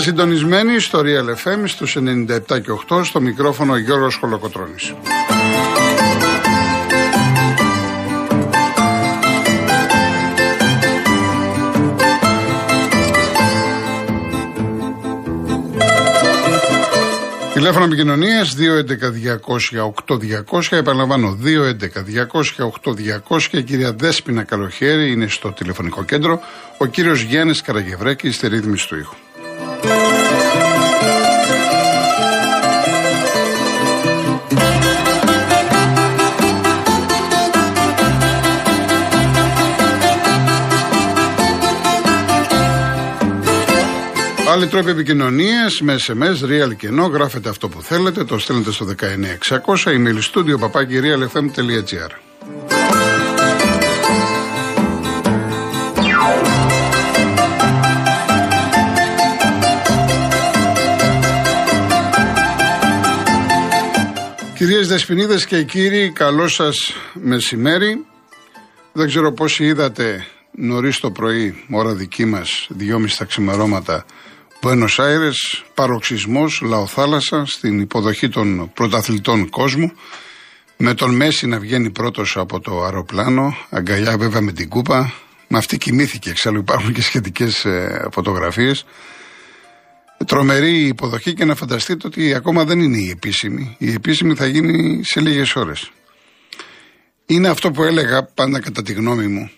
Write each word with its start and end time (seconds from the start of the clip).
Είστε 0.00 0.12
συντονισμένοι 0.12 0.78
στο 0.78 1.02
Real 1.04 1.28
FM 1.44 1.62
στους 1.64 1.96
97 1.96 2.38
και 2.46 2.70
8 2.88 3.04
στο 3.04 3.20
μικρόφωνο 3.20 3.76
Γιώργος 3.76 4.16
Χολοκοτρώνης. 4.16 4.94
Τηλέφωνο 17.54 17.84
επικοινωνίας 17.84 18.54
211-200-8200. 18.54 20.76
Επαναλαμβάνω, 20.76 21.38
211-200-8200. 23.28 23.58
Η 23.58 23.62
κυρία 23.62 23.92
Δέσπινα 23.92 24.42
Καλοχέρη 24.42 25.10
είναι 25.10 25.26
στο 25.26 25.52
τηλεφωνικό 25.52 26.04
κέντρο. 26.04 26.40
Ο 26.78 26.86
κύριος 26.86 27.20
Γιάννης 27.20 27.62
Καραγευρέκη 27.62 28.30
στη 28.30 28.48
ρύθμιση 28.48 28.88
του 28.88 28.96
ήχου. 28.96 29.14
Άλλοι 44.52 44.66
τρόποι 44.66 44.90
επικοινωνίας 44.90 45.80
με 45.80 45.96
SMS, 46.06 46.44
real 46.44 46.76
και 46.76 46.88
no, 46.88 47.10
γράφετε 47.10 47.48
αυτό 47.48 47.68
που 47.68 47.82
θέλετε, 47.82 48.24
το 48.24 48.38
στέλνετε 48.38 48.72
στο 48.72 48.86
19600, 48.86 48.94
email 49.84 50.18
studio 50.32 50.58
παπάκι 50.58 51.00
realfm.gr. 51.02 52.10
Κυρίες 64.56 64.88
Δεσποινίδες 64.88 65.46
και 65.46 65.62
κύριοι, 65.62 66.10
καλό 66.10 66.48
σας 66.48 66.92
μεσημέρι. 67.14 68.04
Δεν 68.92 69.06
ξέρω 69.06 69.32
πόσοι 69.32 69.64
είδατε 69.64 70.26
νωρίς 70.50 70.98
το 71.00 71.10
πρωί, 71.10 71.64
ώρα 71.70 71.94
δική 71.94 72.24
μας, 72.24 72.66
δυόμιση 72.70 73.18
τα 73.18 73.24
ξημερώματα, 73.24 74.04
Buenos 74.62 74.98
Aires, 74.98 75.64
παροξισμός, 75.74 76.60
λαοθάλασσα, 76.60 77.46
στην 77.46 77.80
υποδοχή 77.80 78.28
των 78.28 78.70
πρωταθλητών 78.74 79.48
κόσμου, 79.48 79.92
με 80.76 80.94
τον 80.94 81.14
Μέση 81.14 81.46
να 81.46 81.58
βγαίνει 81.58 81.90
πρώτος 81.90 82.36
από 82.36 82.60
το 82.60 82.82
αεροπλάνο, 82.82 83.56
αγκαλιά 83.70 84.18
βέβαια 84.18 84.40
με 84.40 84.52
την 84.52 84.68
κούπα, 84.68 85.12
με 85.48 85.58
αυτή 85.58 85.78
κοιμήθηκε, 85.78 86.30
εξάλλου 86.30 86.58
υπάρχουν 86.58 86.92
και 86.92 87.02
σχετικές 87.02 87.64
ε, 87.64 88.08
φωτογραφίες. 88.12 88.84
Τρομερή 90.26 90.86
υποδοχή 90.86 91.34
και 91.34 91.44
να 91.44 91.54
φανταστείτε 91.54 92.06
ότι 92.06 92.34
ακόμα 92.34 92.64
δεν 92.64 92.80
είναι 92.80 92.98
η 92.98 93.10
επίσημη. 93.10 93.76
Η 93.78 93.92
επίσημη 93.92 94.34
θα 94.34 94.46
γίνει 94.46 95.00
σε 95.04 95.20
λίγες 95.20 95.56
ώρες. 95.56 95.90
Είναι 97.26 97.48
αυτό 97.48 97.70
που 97.70 97.82
έλεγα 97.82 98.24
πάντα 98.24 98.60
κατά 98.60 98.82
τη 98.82 98.92
γνώμη 98.92 99.26
μου 99.26 99.50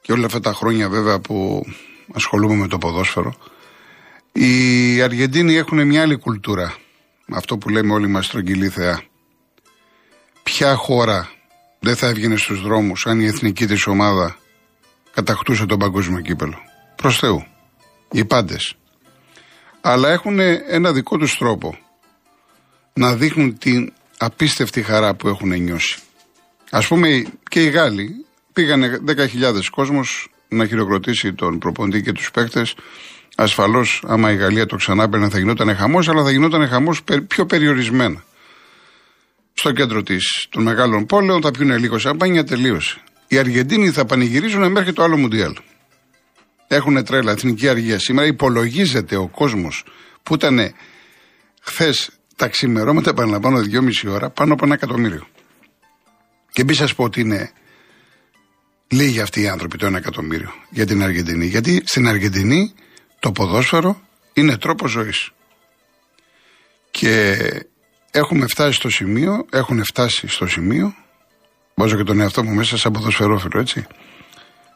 και 0.00 0.12
όλα 0.12 0.26
αυτά 0.26 0.40
τα 0.40 0.52
χρόνια 0.52 0.88
βέβαια 0.88 1.20
που 1.20 1.66
ασχολούμαι 2.12 2.54
με 2.54 2.68
το 2.68 2.78
ποδόσφαιρο 2.78 3.34
οι 4.32 5.02
Αργεντίνοι 5.02 5.54
έχουν 5.54 5.86
μια 5.86 6.02
άλλη 6.02 6.16
κουλτούρα. 6.16 6.74
Αυτό 7.32 7.58
που 7.58 7.68
λέμε 7.68 7.92
όλοι 7.92 8.08
μας 8.08 8.26
στρογγυλή 8.26 8.68
θεά. 8.68 9.02
Ποια 10.42 10.74
χώρα 10.74 11.30
δεν 11.80 11.96
θα 11.96 12.06
έβγαινε 12.06 12.36
στους 12.36 12.62
δρόμους 12.62 13.06
αν 13.06 13.20
η 13.20 13.26
εθνική 13.26 13.66
της 13.66 13.86
ομάδα 13.86 14.36
κατακτούσε 15.14 15.66
τον 15.66 15.78
παγκόσμιο 15.78 16.20
κύπελο; 16.20 16.58
Προς 16.96 17.18
Θεού. 17.18 17.46
Οι 18.12 18.24
πάντες. 18.24 18.74
Αλλά 19.80 20.10
έχουν 20.10 20.38
ένα 20.68 20.92
δικό 20.92 21.16
τους 21.16 21.38
τρόπο 21.38 21.78
να 22.92 23.14
δείχνουν 23.14 23.58
την 23.58 23.92
απίστευτη 24.18 24.82
χαρά 24.82 25.14
που 25.14 25.28
έχουν 25.28 25.48
νιώσει. 25.62 25.98
Ας 26.70 26.86
πούμε 26.86 27.24
και 27.48 27.62
οι 27.62 27.68
Γάλλοι 27.68 28.24
πήγανε 28.52 29.00
10.000 29.06 29.70
κόσμος 29.70 30.28
να 30.48 30.66
χειροκροτήσει 30.66 31.32
τον 31.32 31.58
προποντή 31.58 32.02
και 32.02 32.12
τους 32.12 32.30
παίκτες 32.30 32.74
Ασφαλώς, 33.36 34.02
άμα 34.06 34.32
η 34.32 34.36
Γαλλία 34.36 34.66
το 34.66 34.76
ξανά 34.76 35.02
έπαιρνε, 35.02 35.28
θα 35.28 35.38
γινόταν 35.38 35.76
χαμός, 35.76 36.08
αλλά 36.08 36.22
θα 36.22 36.30
γινόταν 36.30 36.68
χαμός 36.68 37.02
πιο 37.26 37.46
περιορισμένα. 37.46 38.24
Στο 39.54 39.72
κέντρο 39.72 40.02
της 40.02 40.46
των 40.50 40.62
μεγάλων 40.62 41.06
πόλεων 41.06 41.42
θα 41.42 41.50
πιούνε 41.50 41.78
λίγο 41.78 41.98
σαμπάνια, 41.98 42.44
τελείωσε. 42.44 43.00
Οι 43.28 43.38
Αργεντίνοι 43.38 43.90
θα 43.90 44.04
πανηγυρίζουν 44.04 44.70
μέχρι 44.70 44.92
το 44.92 45.02
άλλο 45.02 45.16
Μουντιάλ. 45.16 45.56
Έχουν 46.68 47.04
τρέλα, 47.04 47.32
εθνική 47.32 47.68
αργία. 47.68 47.98
Σήμερα 47.98 48.26
υπολογίζεται 48.26 49.16
ο 49.16 49.28
κόσμος 49.28 49.84
που 50.22 50.34
ήταν 50.34 50.74
χθες 51.60 52.10
τα 52.36 52.48
ξημερώματα, 52.48 53.10
επαναλαμβάνω, 53.10 53.60
δυόμιση 53.60 54.08
ώρα, 54.08 54.30
πάνω 54.30 54.52
από 54.52 54.64
ένα 54.64 54.74
εκατομμύριο. 54.74 55.26
Και 56.52 56.64
μην 56.64 56.74
σας 56.74 56.94
πω 56.94 57.04
ότι 57.04 57.20
είναι 57.20 57.50
λίγοι 58.88 59.20
αυτοί 59.20 59.40
οι 59.40 59.48
άνθρωποι, 59.48 59.78
το 59.78 59.86
ένα 59.86 59.98
εκατομμύριο, 59.98 60.52
για 60.70 60.86
την 60.86 61.02
Αργεντινή. 61.02 61.46
Γιατί 61.46 61.82
στην 61.84 62.08
Αργεντινή 62.08 62.74
το 63.22 63.32
ποδόσφαιρο 63.32 64.00
είναι 64.32 64.56
τρόπο 64.56 64.86
ζωής. 64.86 65.30
Και 66.90 67.36
έχουμε 68.10 68.46
φτάσει 68.46 68.72
στο 68.72 68.90
σημείο, 68.90 69.46
έχουν 69.50 69.84
φτάσει 69.84 70.28
στο 70.28 70.46
σημείο, 70.46 70.94
βάζω 71.74 71.96
και 71.96 72.02
τον 72.02 72.20
εαυτό 72.20 72.44
μου 72.44 72.54
μέσα 72.54 72.76
σαν 72.76 72.92
ποδοσφαιρόφιλο, 72.92 73.60
έτσι, 73.60 73.86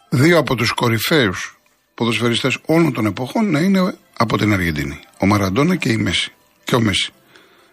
δύο 0.09 0.39
από 0.39 0.55
τους 0.55 0.73
κορυφαίους 0.73 1.59
ποδοσφαιριστές 1.95 2.59
όλων 2.67 2.93
των 2.93 3.07
εποχών 3.07 3.51
να 3.51 3.59
είναι 3.59 3.99
από 4.17 4.39
την 4.39 4.53
Αργεντινή. 4.53 5.01
Ο 5.19 5.27
Μαραντόνα 5.27 5.77
και 5.77 5.89
η 5.89 5.97
Μέση. 5.97 6.33
Και 6.65 6.75
ο 6.75 6.81
Μέση. 6.81 7.13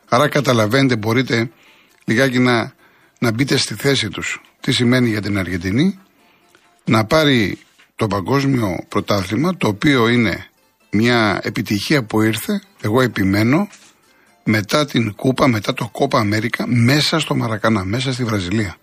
Άρα 0.09 0.27
καταλαβαίνετε, 0.27 0.95
μπορείτε 0.95 1.51
λιγάκι 2.05 2.39
να, 2.39 2.73
να 3.19 3.31
μπείτε 3.31 3.57
στη 3.57 3.75
θέση 3.75 4.09
τους. 4.09 4.41
Τι 4.59 4.71
σημαίνει 4.71 5.09
για 5.09 5.21
την 5.21 5.37
Αργεντινή 5.37 5.99
να 6.83 7.05
πάρει 7.05 7.57
το 7.95 8.07
παγκόσμιο 8.07 8.85
πρωτάθλημα, 8.87 9.57
το 9.57 9.67
οποίο 9.67 10.07
είναι 10.07 10.47
μια 10.93 11.39
επιτυχία 11.43 12.03
που 12.03 12.21
ήρθε, 12.21 12.61
εγώ 12.81 13.01
επιμένω, 13.01 13.67
μετά 14.43 14.85
την 14.85 15.15
Κούπα, 15.15 15.47
μετά 15.47 15.73
το 15.73 15.89
Κόπα 15.91 16.19
Αμέρικα, 16.19 16.67
μέσα 16.67 17.19
στο 17.19 17.35
Μαρακανά, 17.35 17.83
μέσα 17.83 18.13
στη 18.13 18.23
Βραζιλία. 18.23 18.75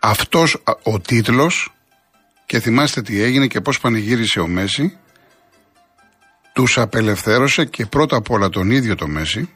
Αυτός 0.00 0.62
ο 0.82 1.00
τίτλος, 1.00 1.72
και 2.46 2.60
θυμάστε 2.60 3.02
τι 3.02 3.22
έγινε 3.22 3.46
και 3.46 3.60
πώς 3.60 3.80
πανηγύρισε 3.80 4.40
ο 4.40 4.46
Μέση, 4.46 4.98
τους 6.52 6.78
απελευθέρωσε 6.78 7.64
και 7.64 7.86
πρώτα 7.86 8.16
απ' 8.16 8.30
όλα 8.30 8.48
τον 8.48 8.70
ίδιο 8.70 8.94
το 8.94 9.08
Μέση, 9.08 9.50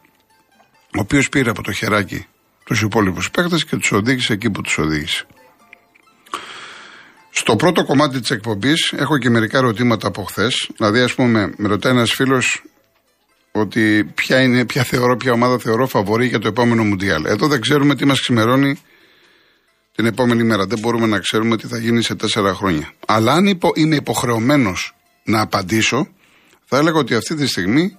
ο 0.97 1.01
οποίος 1.01 1.29
πήρε 1.29 1.51
από 1.51 1.63
το 1.63 1.73
χεράκι 1.73 2.27
τους 2.65 2.83
υπόλοιπους 2.83 3.31
παίκτες 3.31 3.65
και 3.65 3.77
τους 3.77 3.93
οδήγησε 3.93 4.33
εκεί 4.33 4.51
που 4.51 4.61
τους 4.61 4.79
οδήγησε. 4.79 5.27
Στο 7.43 7.57
πρώτο 7.57 7.85
κομμάτι 7.85 8.21
της 8.21 8.31
εκπομπής 8.31 8.93
έχω 8.93 9.19
και 9.19 9.31
μερικά 9.31 9.59
ερωτήματα 9.59 10.07
από 10.07 10.23
χθες. 10.23 10.71
Δηλαδή, 10.77 11.01
ας 11.01 11.15
πούμε, 11.15 11.53
με 11.57 11.69
ρωτάει 11.69 11.93
ένας 11.93 12.13
φίλος 12.13 12.63
ότι 13.53 14.05
ποια, 14.15 14.41
είναι, 14.43 14.65
ποια, 14.65 14.83
θεωρώ, 14.83 15.17
ποια 15.17 15.33
ομάδα 15.33 15.59
θεωρώ 15.59 15.87
φαβορή 15.87 16.27
για 16.27 16.39
το 16.39 16.49
επόμενο 16.49 16.85
Μουντιάλ. 16.85 17.25
Εδώ 17.25 17.47
δεν 17.47 17.61
ξέρουμε 17.61 17.95
τι 17.95 18.05
μας 18.05 18.21
ξημερώνει 18.21 18.81
την 19.95 20.07
επόμενη 20.07 20.43
μέρα. 20.43 20.67
Δεν 20.67 20.79
μπορούμε 20.79 21.07
να 21.07 21.19
ξέρουμε 21.19 21.57
τι 21.57 21.67
θα 21.67 21.79
γίνει 21.79 22.03
σε 22.03 22.15
τέσσερα 22.15 22.55
χρόνια. 22.55 22.93
Αλλά 23.07 23.33
αν 23.33 23.47
υπο, 23.47 23.71
είμαι 23.75 23.97
υποχρεωμένος 23.97 24.95
να 25.25 25.41
απαντήσω, 25.41 26.09
θα 26.65 26.77
έλεγα 26.79 26.99
ότι 26.99 27.15
αυτή 27.15 27.35
τη 27.35 27.47
στιγμή 27.47 27.97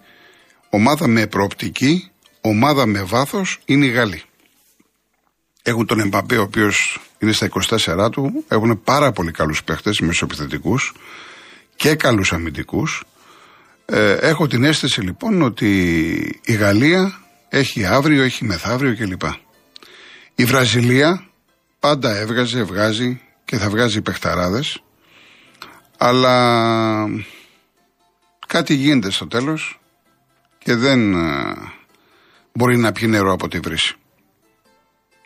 ομάδα 0.69 1.07
με 1.07 1.27
προοπτική, 1.27 2.11
ομάδα 2.41 2.85
με 2.85 3.03
βάθος 3.03 3.59
είναι 3.65 3.85
η 3.85 3.89
Γαλλία. 3.89 4.23
Έχουν 5.63 5.85
τον 5.85 5.99
Εμπαπέ, 5.99 6.37
ο 6.37 6.41
οποίος 6.41 6.99
είναι 7.19 7.31
στα 7.31 7.49
24 7.69 8.09
του. 8.11 8.43
Έχουν 8.47 8.83
πάρα 8.83 9.11
πολύ 9.11 9.31
καλούς 9.31 9.63
παίχτες, 9.63 9.99
μεσοπιθετικούς 9.99 10.93
και 11.75 11.95
καλούς 11.95 12.33
αμυντικούς. 12.33 13.03
Ε, 13.85 14.11
έχω 14.13 14.47
την 14.47 14.63
αίσθηση 14.63 15.01
λοιπόν 15.01 15.41
ότι 15.41 15.71
η 16.43 16.53
Γαλλία 16.53 17.19
έχει 17.49 17.85
αύριο, 17.85 18.23
έχει 18.23 18.45
μεθαύριο 18.45 18.95
κλπ. 18.95 19.21
Η 20.35 20.45
Βραζιλία 20.45 21.27
πάντα 21.79 22.17
έβγαζε, 22.17 22.63
βγάζει 22.63 23.21
και 23.45 23.57
θα 23.57 23.69
βγάζει 23.69 24.01
παιχταράδες 24.01 24.83
αλλά 26.05 27.07
κάτι 28.47 28.73
γίνεται 28.73 29.11
στο 29.11 29.27
τέλος 29.27 29.79
και 30.57 30.75
δεν 30.75 31.13
ε, 31.13 31.53
μπορεί 32.53 32.77
να 32.77 32.91
πιει 32.91 33.07
νερό 33.11 33.31
από 33.31 33.47
τη 33.47 33.59
βρύση. 33.59 33.95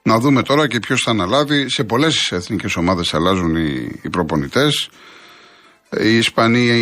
Να 0.07 0.19
δούμε 0.19 0.41
τώρα 0.41 0.67
και 0.67 0.79
ποιος 0.79 1.01
θα 1.01 1.11
αναλάβει. 1.11 1.69
Σε 1.69 1.83
πολλές 1.83 2.31
εθνικές 2.31 2.75
ομάδες 2.75 3.13
αλλάζουν 3.13 3.55
οι, 3.55 3.99
οι 4.01 4.09
προπονητές. 4.09 4.89
Η 6.01 6.17
Ισπανία 6.17 6.75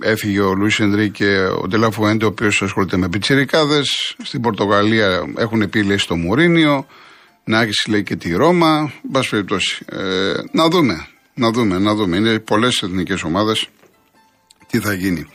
έφυγε 0.00 0.40
ο 0.40 0.54
Λουίς 0.54 0.80
και 1.12 1.38
ο 1.38 1.68
Ντελαφουέντε, 1.68 2.24
ο 2.24 2.28
οποίος 2.28 2.62
ασχολείται 2.62 2.96
με 2.96 3.08
πιτσιρικάδες. 3.08 4.16
Στην 4.22 4.40
Πορτογαλία 4.40 5.32
έχουν 5.36 5.70
πει 5.70 5.82
λέει 5.82 5.96
στο 5.96 6.16
Μουρίνιο. 6.16 6.86
Να 7.44 7.60
έχει 7.60 7.90
λέει 7.90 8.02
και 8.02 8.16
τη 8.16 8.34
Ρώμα. 8.34 8.92
Μπα 9.02 9.20
περιπτώσει. 9.30 9.84
Ε, 9.88 10.32
να 10.52 10.68
δούμε. 10.68 11.06
Να 11.34 11.50
δούμε, 11.50 11.78
να 11.78 11.94
δούμε. 11.94 12.16
Είναι 12.16 12.38
πολλές 12.38 12.82
εθνικές 12.82 13.22
ομάδες. 13.22 13.68
Τι 14.66 14.78
θα 14.78 14.92
γίνει. 14.92 15.26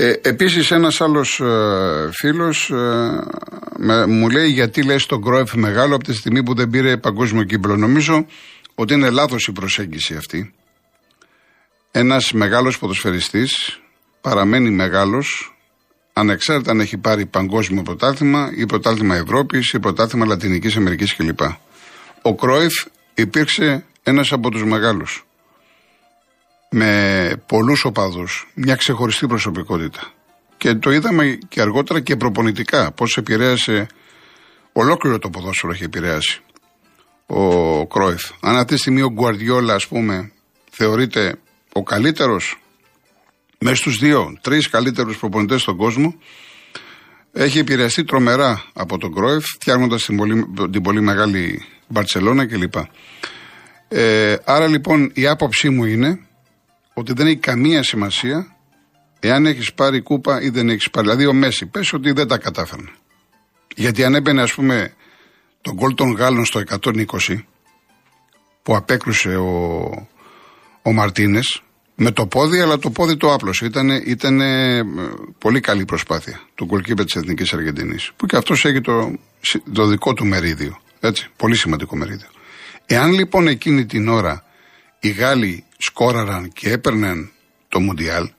Ε, 0.00 0.20
επίσης 0.22 0.70
ένας 0.70 1.00
άλλος 1.00 1.40
ε, 1.40 2.10
φίλος 2.12 2.70
ε, 2.70 4.06
μου 4.06 4.28
λέει 4.28 4.48
γιατί 4.48 4.82
λες 4.82 5.06
τον 5.06 5.22
Κρόεφ 5.22 5.54
μεγάλο 5.54 5.94
από 5.94 6.04
τη 6.04 6.14
στιγμή 6.14 6.42
που 6.42 6.54
δεν 6.54 6.70
πήρε 6.70 6.96
παγκόσμιο 6.96 7.44
κύπλο. 7.44 7.76
Νομίζω 7.76 8.26
ότι 8.74 8.94
είναι 8.94 9.10
λάθος 9.10 9.46
η 9.46 9.52
προσέγγιση 9.52 10.14
αυτή. 10.14 10.54
Ένας 11.90 12.32
μεγάλος 12.32 12.78
ποδοσφαιριστής 12.78 13.80
παραμένει 14.20 14.70
μεγάλος 14.70 15.56
ανεξάρτητα 16.12 16.70
αν 16.70 16.80
έχει 16.80 16.96
πάρει 16.96 17.26
παγκόσμιο 17.26 17.82
πρωτάθλημα 17.82 18.52
ή 18.56 18.66
πρωτάθλημα 18.66 19.16
Ευρώπης 19.16 19.72
ή 19.72 19.78
πρωτάθλημα 19.78 20.26
Λατινικής 20.26 20.76
Αμερικής 20.76 21.16
κλπ. 21.16 21.40
Ο 22.22 22.34
Κρόεφ 22.34 22.72
υπήρξε 23.14 23.84
ένας 24.02 24.32
από 24.32 24.50
τους 24.50 24.64
μεγάλους 24.64 25.24
με 26.70 27.32
πολλούς 27.46 27.84
οπαδούς, 27.84 28.50
μια 28.54 28.74
ξεχωριστή 28.74 29.26
προσωπικότητα. 29.26 30.12
Και 30.56 30.74
το 30.74 30.90
είδαμε 30.90 31.38
και 31.48 31.60
αργότερα 31.60 32.00
και 32.00 32.16
προπονητικά, 32.16 32.92
πώς 32.92 33.16
επηρέασε 33.16 33.86
ολόκληρο 34.72 35.18
το 35.18 35.30
ποδόσφαιρο 35.30 35.72
έχει 35.72 35.84
επηρεάσει 35.84 36.40
ο 37.26 37.86
Κρόιφ. 37.86 38.22
Αν 38.40 38.56
αυτή 38.56 38.74
τη 38.74 38.80
στιγμή 38.80 39.02
ο 39.02 39.10
Γκουαρδιόλα, 39.10 39.74
ας 39.74 39.86
πούμε, 39.86 40.32
θεωρείται 40.70 41.38
ο 41.72 41.82
καλύτερος 41.82 42.60
μέσα 43.58 43.76
στους 43.76 43.98
δύο, 43.98 44.38
τρεις 44.40 44.68
καλύτερους 44.68 45.18
προπονητές 45.18 45.60
στον 45.60 45.76
κόσμο, 45.76 46.14
έχει 47.32 47.58
επηρεαστεί 47.58 48.04
τρομερά 48.04 48.64
από 48.72 48.98
τον 48.98 49.14
Κρόιφ, 49.14 49.44
φτιάχνοντας 49.44 50.04
την 50.04 50.16
πολύ, 50.16 50.46
την 50.70 50.82
πολύ 50.82 51.00
μεγάλη 51.00 51.62
Μπαρσελόνα 51.88 52.46
κλπ. 52.46 52.74
Ε, 53.88 54.36
άρα 54.44 54.66
λοιπόν 54.66 55.10
η 55.14 55.26
άποψή 55.26 55.68
μου 55.68 55.84
είναι 55.84 56.20
ότι 56.94 57.12
δεν 57.12 57.26
έχει 57.26 57.36
καμία 57.36 57.82
σημασία 57.82 58.56
εάν 59.20 59.46
έχεις 59.46 59.72
πάρει 59.74 60.00
κούπα 60.00 60.40
ή 60.40 60.48
δεν 60.48 60.68
έχεις 60.68 60.90
πάρει. 60.90 61.06
Δηλαδή 61.06 61.26
ο 61.26 61.32
Μέση, 61.32 61.66
πες 61.66 61.92
ότι 61.92 62.12
δεν 62.12 62.28
τα 62.28 62.38
κατάφερνε. 62.38 62.90
Γιατί 63.76 64.04
αν 64.04 64.14
έμπαινε, 64.14 64.42
ας 64.42 64.54
πούμε, 64.54 64.94
τον 65.60 65.74
γκολ 65.74 65.94
των 65.94 66.12
Γάλλων 66.12 66.44
στο 66.44 66.62
120 66.80 67.04
που 68.62 68.76
απέκρουσε 68.76 69.36
ο, 69.36 70.08
ο 70.82 70.92
Μαρτίνες 70.92 71.62
με 71.94 72.10
το 72.10 72.26
πόδι, 72.26 72.60
αλλά 72.60 72.78
το 72.78 72.90
πόδι 72.90 73.16
το 73.16 73.32
άπλωσε. 73.32 73.64
Ήταν 73.64 73.88
ήτανε 73.88 74.80
πολύ 75.38 75.60
καλή 75.60 75.84
προσπάθεια 75.84 76.40
του 76.54 76.64
γκολκίπερ 76.64 77.04
της 77.04 77.14
Εθνικής 77.14 77.52
Αργεντινής. 77.52 78.12
Που 78.16 78.26
και 78.26 78.36
αυτός 78.36 78.64
έχει 78.64 78.80
το, 78.80 79.18
το 79.72 79.86
δικό 79.86 80.14
του 80.14 80.26
μερίδιο. 80.26 80.80
Έτσι, 81.00 81.28
πολύ 81.36 81.56
σημαντικό 81.56 81.96
μερίδιο. 81.96 82.28
Εάν 82.86 83.12
λοιπόν 83.12 83.48
εκείνη 83.48 83.86
την 83.86 84.08
ώρα 84.08 84.44
οι 85.00 85.10
Γάλλοι 85.10 85.64
σκόραραν 85.78 86.52
και 86.52 86.70
έπαιρναν 86.70 87.30
το 87.68 87.80
Μουντιάλ, 87.80 88.30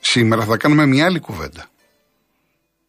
σήμερα 0.00 0.44
θα 0.44 0.56
κάνουμε 0.56 0.86
μια 0.86 1.04
άλλη 1.04 1.20
κουβέντα. 1.20 1.66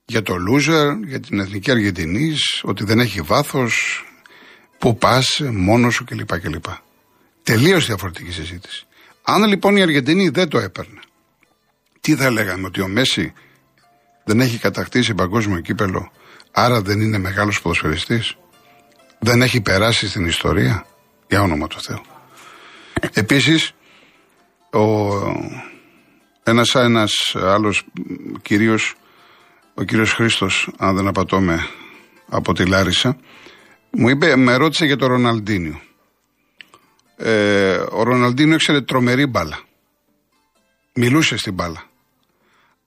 Για 0.05 0.21
το 0.21 0.33
loser, 0.33 1.05
για 1.05 1.19
την 1.19 1.39
Εθνική 1.39 1.71
Αργεντινής, 1.71 2.61
ότι 2.63 2.83
δεν 2.83 2.99
έχει 2.99 3.21
βάθος, 3.21 4.03
που 4.77 4.97
πας, 4.97 5.41
μόνος 5.51 5.93
σου 5.93 6.03
κλπ. 6.03 6.39
κλπ. 6.39 6.65
Τελείως 7.43 7.85
διαφορετική 7.85 8.31
συζήτηση. 8.31 8.85
Αν 9.23 9.43
λοιπόν 9.43 9.77
η 9.77 9.81
Αργεντινή 9.81 10.29
δεν 10.29 10.47
το 10.47 10.57
έπαιρνε, 10.57 10.99
τι 12.01 12.15
θα 12.15 12.31
λέγαμε, 12.31 12.65
ότι 12.67 12.81
ο 12.81 12.87
Μέση 12.87 13.33
δεν 14.23 14.39
έχει 14.39 14.57
κατακτήσει 14.57 15.13
παγκόσμιο 15.13 15.59
κύπελο, 15.59 16.11
άρα 16.51 16.81
δεν 16.81 17.01
είναι 17.01 17.17
μεγάλος 17.17 17.61
ποδοσφαιριστής, 17.61 18.37
δεν 19.19 19.41
έχει 19.41 19.61
περάσει 19.61 20.07
στην 20.07 20.25
ιστορία, 20.25 20.85
για 21.27 21.41
όνομα 21.41 21.67
του 21.67 21.81
Θεού. 21.81 22.16
Επίσης, 23.13 23.71
ο, 24.71 24.81
ένας, 26.43 26.75
ένας 26.75 27.35
άλλος 27.35 27.83
κυρίως, 28.41 28.95
ο 29.73 29.83
κύριος 29.83 30.13
Χρήστος, 30.13 30.69
αν 30.77 30.95
δεν 30.95 31.07
απατώμε, 31.07 31.67
από 32.29 32.53
τη 32.53 32.65
Λάρισα, 32.65 33.17
μου 33.91 34.09
είπε, 34.09 34.35
με 34.35 34.55
ρώτησε 34.55 34.85
για 34.85 34.97
τον 34.97 35.07
Ροναλντίνιο. 35.07 35.81
Ε, 37.17 37.75
ο 37.91 38.03
Ροναλντίνιο 38.03 38.55
έξερε 38.55 38.81
τρομερή 38.81 39.25
μπάλα. 39.25 39.59
Μιλούσε 40.93 41.37
στην 41.37 41.53
μπάλα. 41.53 41.83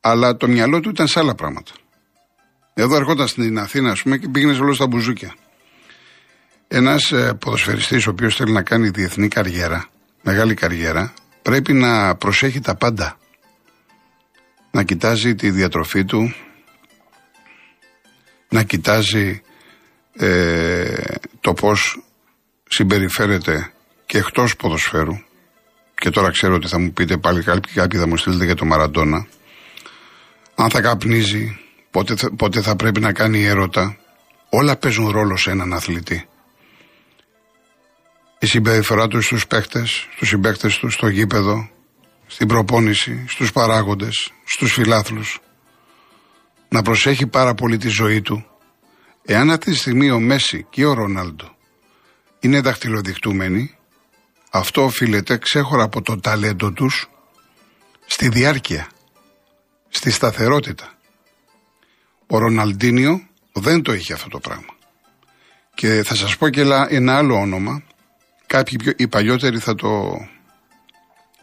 Αλλά 0.00 0.36
το 0.36 0.48
μυαλό 0.48 0.80
του 0.80 0.88
ήταν 0.88 1.06
σε 1.06 1.18
άλλα 1.18 1.34
πράγματα. 1.34 1.72
Εδώ 2.74 2.96
ερχόταν 2.96 3.26
στην 3.26 3.58
Αθήνα, 3.58 3.90
ας 3.90 4.02
πούμε, 4.02 4.18
και 4.18 4.28
πήγαινε 4.28 4.58
όλο 4.58 4.72
στα 4.72 4.86
μπουζούκια. 4.86 5.34
Ένας 6.68 7.12
ε, 7.12 7.34
ποδοσφαιριστής, 7.40 8.06
ο 8.06 8.10
οποίος 8.10 8.36
θέλει 8.36 8.52
να 8.52 8.62
κάνει 8.62 8.88
διεθνή 8.88 9.28
καριέρα, 9.28 9.88
μεγάλη 10.22 10.54
καριέρα, 10.54 11.12
πρέπει 11.42 11.72
να 11.72 12.14
προσέχει 12.14 12.60
τα 12.60 12.74
πάντα. 12.74 13.18
Να 14.70 14.82
κοιτάζει 14.82 15.34
τη 15.34 15.50
διατροφή 15.50 16.04
του, 16.04 16.34
να 18.48 18.62
κοιτάζει 18.62 19.42
ε, 20.16 21.14
το 21.40 21.52
πώς 21.52 22.02
συμπεριφέρεται 22.68 23.72
και 24.06 24.18
εκτός 24.18 24.56
ποδοσφαίρου. 24.56 25.14
Και 25.94 26.10
τώρα 26.10 26.30
ξέρω 26.30 26.54
ότι 26.54 26.68
θα 26.68 26.78
μου 26.78 26.92
πείτε 26.92 27.16
πάλι 27.16 27.42
κάποιοι, 27.42 27.74
κάποιοι 27.74 28.00
θα 28.00 28.06
μου 28.06 28.16
στείλετε 28.16 28.44
για 28.44 28.54
το 28.54 28.64
Μαραντόνα. 28.64 29.26
Αν 30.54 30.70
θα 30.70 30.80
καπνίζει 30.80 31.58
πότε, 31.90 32.14
πότε 32.36 32.60
θα 32.60 32.76
πρέπει 32.76 33.00
να 33.00 33.12
κάνει 33.12 33.44
έρωτα. 33.44 33.96
Όλα 34.48 34.76
παίζουν 34.76 35.10
ρόλο 35.10 35.36
σε 35.36 35.50
έναν 35.50 35.72
αθλητή 35.72 36.28
η 38.42 38.46
συμπεριφορά 38.46 39.08
τους 39.08 39.24
στους 39.24 39.46
παίχτες, 39.46 40.08
στους 40.14 40.28
συμπαίχτες 40.28 40.78
τους, 40.78 40.94
στο 40.94 41.08
γήπεδο, 41.08 41.70
στην 42.26 42.48
προπόνηση, 42.48 43.24
στους 43.28 43.52
παράγοντες, 43.52 44.32
στους 44.44 44.72
φιλάθλους. 44.72 45.40
Να 46.68 46.82
προσέχει 46.82 47.26
πάρα 47.26 47.54
πολύ 47.54 47.76
τη 47.76 47.88
ζωή 47.88 48.22
του. 48.22 48.46
Εάν 49.24 49.50
αυτή 49.50 49.70
τη 49.70 49.76
στιγμή 49.76 50.10
ο 50.10 50.20
Μέση 50.20 50.66
και 50.70 50.84
ο 50.84 50.92
Ρονάλντο 50.92 51.56
είναι 52.40 52.60
δαχτυλοδεικτούμενοι, 52.60 53.76
αυτό 54.50 54.84
οφείλεται 54.84 55.38
ξέχωρα 55.38 55.82
από 55.82 56.02
το 56.02 56.20
ταλέντο 56.20 56.72
τους 56.72 57.10
στη 58.06 58.28
διάρκεια, 58.28 58.88
στη 59.88 60.10
σταθερότητα. 60.10 60.92
Ο 62.26 62.38
Ροναλντίνιο 62.38 63.20
δεν 63.52 63.82
το 63.82 63.92
είχε 63.92 64.12
αυτό 64.12 64.28
το 64.28 64.38
πράγμα. 64.38 64.74
Και 65.74 66.02
θα 66.04 66.14
σας 66.14 66.36
πω 66.36 66.48
και 66.48 66.60
ένα 66.88 67.16
άλλο 67.16 67.34
όνομα 67.34 67.82
Κάποιοι 68.52 68.78
πιο, 68.78 68.92
οι 68.96 69.08
παλιότεροι 69.08 69.58
θα 69.58 69.74
το 69.74 70.18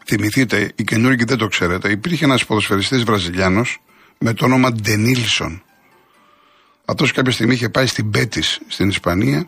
θυμηθείτε, 0.06 0.72
οι 0.76 0.84
καινούργοι 0.84 1.24
δεν 1.24 1.38
το 1.38 1.48
ξέρετε. 1.48 1.92
Υπήρχε 1.92 2.26
ένας 2.26 2.46
ποδοσφαιριστής 2.46 3.04
Βραζιλιάνος 3.04 3.78
με 4.18 4.34
το 4.34 4.46
όνομα 4.46 4.72
Ντενίλσον. 4.72 5.64
Αυτός 6.86 7.12
κάποια 7.12 7.32
στιγμή 7.32 7.54
είχε 7.54 7.70
πάει 7.70 7.86
στην 7.86 8.10
Πέτης 8.10 8.60
στην 8.68 8.90
Ισπανία 8.90 9.48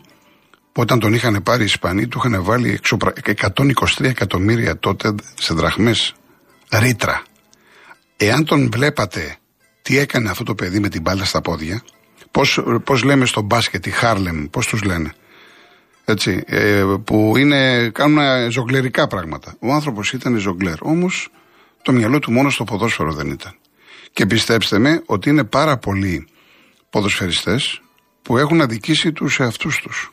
που 0.72 0.80
όταν 0.80 0.98
τον 0.98 1.14
είχαν 1.14 1.42
πάρει 1.42 1.62
οι 1.62 1.64
Ισπανοί 1.64 2.06
του 2.06 2.20
είχαν 2.24 2.44
βάλει 2.44 2.80
123 3.24 4.04
εκατομμύρια 4.04 4.78
τότε 4.78 5.14
σε 5.34 5.54
δραχμές 5.54 6.14
ρήτρα. 6.70 7.22
Εάν 8.16 8.44
τον 8.44 8.70
βλέπατε 8.72 9.36
τι 9.82 9.98
έκανε 9.98 10.30
αυτό 10.30 10.44
το 10.44 10.54
παιδί 10.54 10.80
με 10.80 10.88
την 10.88 11.00
μπάλα 11.00 11.24
στα 11.24 11.40
πόδια, 11.40 11.82
πώς, 12.30 12.62
πώς 12.84 13.02
λέμε 13.02 13.24
στο 13.24 13.40
μπάσκετ, 13.40 13.86
η 13.86 13.90
Χάρλεμ, 13.90 14.46
πώς 14.50 14.66
τους 14.66 14.82
λένε, 14.82 15.14
έτσι, 16.10 16.42
ε, 16.46 16.84
που 17.04 17.36
είναι, 17.36 17.88
κάνουν 17.88 18.50
ζογκλερικά 18.50 19.06
πράγματα. 19.06 19.56
Ο 19.60 19.72
άνθρωπος 19.72 20.12
ήταν 20.12 20.36
ζογκλέρ. 20.36 20.76
Όμως 20.80 21.28
το 21.82 21.92
μυαλό 21.92 22.18
του 22.18 22.32
μόνο 22.32 22.50
στο 22.50 22.64
ποδόσφαιρο 22.64 23.12
δεν 23.12 23.30
ήταν. 23.30 23.54
Και 24.12 24.26
πιστέψτε 24.26 24.78
με 24.78 25.02
ότι 25.06 25.28
είναι 25.28 25.44
πάρα 25.44 25.76
πολλοί 25.76 26.28
ποδοσφαιριστές 26.90 27.80
που 28.22 28.38
έχουν 28.38 28.60
αδικήσει 28.60 29.12
τους 29.12 29.40
εαυτούς 29.40 29.80
τους. 29.80 30.12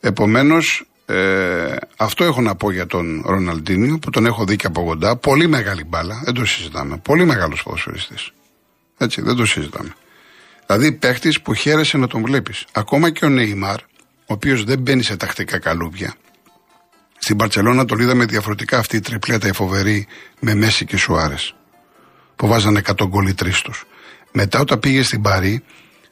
Επομένως, 0.00 0.84
ε, 1.06 1.76
αυτό 1.96 2.24
έχω 2.24 2.40
να 2.40 2.54
πω 2.54 2.70
για 2.70 2.86
τον 2.86 3.22
Ροναλντίνιο 3.26 3.98
που 3.98 4.10
τον 4.10 4.26
έχω 4.26 4.44
δει 4.44 4.56
και 4.56 4.66
από 4.66 4.84
κοντά. 4.84 5.16
Πολύ 5.16 5.46
μεγάλη 5.46 5.84
μπάλα, 5.84 6.20
δεν 6.24 6.34
το 6.34 6.44
συζητάμε. 6.44 6.96
Πολύ 6.96 7.24
μεγάλος 7.24 7.62
ποδοσφαιριστής. 7.62 8.30
Έτσι, 8.98 9.22
δεν 9.22 9.36
το 9.36 9.46
συζητάμε. 9.46 9.94
Δηλαδή 10.66 10.92
παίχτης 10.92 11.40
που 11.40 11.54
χαίρεσαι 11.54 11.98
να 11.98 12.06
τον 12.06 12.22
βλέπεις. 12.22 12.64
Ακόμα 12.72 13.10
και 13.10 13.24
ο 13.24 13.28
Νεϊμάρ, 13.28 13.80
ο 14.30 14.32
οποίος 14.32 14.64
δεν 14.64 14.78
μπαίνει 14.78 15.02
σε 15.02 15.16
τακτικά 15.16 15.58
καλούβια. 15.58 16.14
Στην 17.18 17.36
Παρσελώνα 17.36 17.84
το 17.84 17.96
είδαμε 17.98 18.24
διαφορετικά 18.24 18.78
αυτή 18.78 18.96
η 18.96 19.00
τριπλέτα 19.00 19.48
η 19.48 19.52
φοβερή 19.52 20.06
με 20.40 20.54
Μέση 20.54 20.84
και 20.84 20.96
Σουάρες. 20.96 21.54
Που 22.36 22.46
βάζανε 22.46 22.80
100 22.86 23.06
γκολ 23.06 23.34
τρεις 23.34 23.60
τους. 23.60 23.84
Μετά 24.32 24.60
όταν 24.60 24.78
πήγε 24.78 25.02
στην 25.02 25.22
Παρή, 25.22 25.62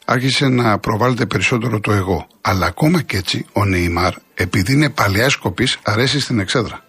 άρχισε 0.04 0.48
να 0.48 0.78
προβάλλεται 0.78 1.26
περισσότερο 1.26 1.80
το 1.80 1.92
εγώ. 1.92 2.26
Αλλά 2.40 2.66
ακόμα 2.66 3.02
και 3.02 3.16
έτσι 3.16 3.46
ο 3.52 3.64
Νεϊμάρ, 3.64 4.14
επειδή 4.34 4.72
είναι 4.72 4.90
παλαιά 4.90 5.28
σκοπής, 5.28 5.78
αρέσει 5.82 6.20
στην 6.20 6.38
εξέδρα. 6.38 6.84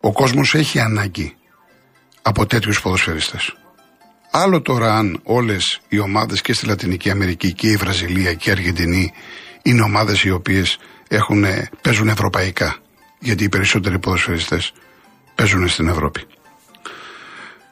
Ο 0.00 0.12
κόσμος 0.12 0.54
έχει 0.54 0.78
ανάγκη 0.78 1.36
από 2.22 2.46
τέτοιους 2.46 2.80
ποδοσφαιριστές. 2.80 3.56
Άλλο 4.30 4.62
τώρα 4.62 4.96
αν 4.96 5.20
όλες 5.22 5.80
οι 5.88 5.98
ομάδες 5.98 6.40
και 6.40 6.52
στη 6.52 6.66
Λατινική 6.66 7.10
Αμερική 7.10 7.52
και 7.52 7.68
η 7.68 7.76
Βραζιλία 7.76 8.34
και 8.34 8.48
η 8.48 8.52
Αργεντινή 8.52 9.12
είναι 9.62 9.82
ομάδες 9.82 10.22
οι 10.24 10.30
οποίες 10.30 10.78
παίζουν 11.80 12.08
ευρωπαϊκά. 12.08 12.76
Γιατί 13.18 13.44
οι 13.44 13.48
περισσότεροι 13.48 13.98
ποδοσφαιριστές 13.98 14.72
παίζουν 15.34 15.68
στην 15.68 15.88
Ευρώπη. 15.88 16.26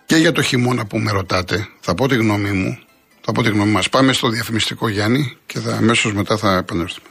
Και 0.06 0.16
για 0.16 0.32
το 0.32 0.42
χειμώνα 0.42 0.86
που 0.86 0.98
με 0.98 1.10
ρωτάτε, 1.10 1.68
θα 1.80 1.94
πω 1.94 2.08
τη 2.08 2.16
γνώμη 2.16 2.50
μου, 2.50 2.78
θα 3.20 3.32
πω 3.32 3.42
τη 3.42 3.48
γνώμη 3.48 3.70
μας. 3.70 3.88
Πάμε 3.88 4.12
στο 4.12 4.28
διαφημιστικό 4.28 4.88
Γιάννη 4.88 5.36
και 5.46 5.58
θα, 5.58 5.74
αμέσως 5.76 6.14
μετά 6.14 6.36
θα 6.36 6.56
επανέλθουμε. 6.56 7.06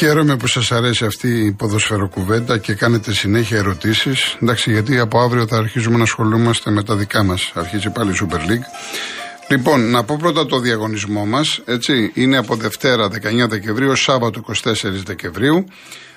Χαίρομαι 0.00 0.36
που 0.36 0.46
σας 0.46 0.72
αρέσει 0.72 1.04
αυτή 1.04 1.28
η 1.28 1.52
ποδοσφαιροκουβέντα 1.52 2.58
και 2.58 2.74
κάνετε 2.74 3.12
συνέχεια 3.12 3.58
ερωτήσεις. 3.58 4.36
Εντάξει, 4.42 4.72
γιατί 4.72 4.98
από 4.98 5.20
αύριο 5.20 5.46
θα 5.46 5.56
αρχίζουμε 5.56 5.96
να 5.96 6.02
ασχολούμαστε 6.02 6.70
με 6.70 6.82
τα 6.82 6.96
δικά 6.96 7.22
μας. 7.22 7.52
Αρχίζει 7.54 7.90
πάλι 7.90 8.10
η 8.10 8.14
Super 8.20 8.50
League. 8.50 8.64
Λοιπόν, 9.48 9.90
να 9.90 10.04
πω 10.04 10.16
πρώτα 10.16 10.46
το 10.46 10.58
διαγωνισμό 10.58 11.26
μας, 11.26 11.60
έτσι, 11.64 12.10
είναι 12.14 12.36
από 12.36 12.56
Δευτέρα 12.56 13.08
19 13.08 13.48
Δεκεμβρίου, 13.48 13.96
Σάββατο 13.96 14.40
24 14.64 15.02
Δεκεμβρίου, 15.04 15.64